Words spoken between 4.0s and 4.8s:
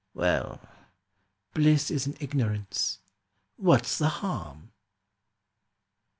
harm!"